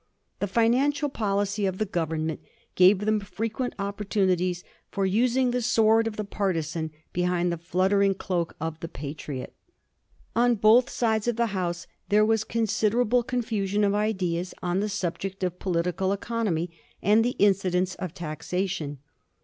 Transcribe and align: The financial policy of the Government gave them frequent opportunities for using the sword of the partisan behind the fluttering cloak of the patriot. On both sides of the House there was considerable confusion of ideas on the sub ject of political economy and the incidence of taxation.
The 0.39 0.47
financial 0.47 1.09
policy 1.09 1.67
of 1.67 1.77
the 1.77 1.85
Government 1.85 2.39
gave 2.73 3.05
them 3.05 3.19
frequent 3.19 3.75
opportunities 3.77 4.63
for 4.89 5.05
using 5.05 5.51
the 5.51 5.61
sword 5.61 6.07
of 6.07 6.15
the 6.17 6.23
partisan 6.23 6.89
behind 7.13 7.51
the 7.53 7.57
fluttering 7.59 8.15
cloak 8.15 8.55
of 8.59 8.79
the 8.79 8.87
patriot. 8.87 9.53
On 10.35 10.55
both 10.55 10.89
sides 10.89 11.27
of 11.27 11.35
the 11.35 11.45
House 11.53 11.85
there 12.09 12.25
was 12.25 12.43
considerable 12.43 13.21
confusion 13.21 13.83
of 13.83 13.93
ideas 13.93 14.55
on 14.63 14.79
the 14.79 14.89
sub 14.89 15.19
ject 15.19 15.43
of 15.43 15.59
political 15.59 16.11
economy 16.13 16.71
and 17.03 17.23
the 17.23 17.35
incidence 17.37 17.93
of 17.93 18.15
taxation. 18.15 18.97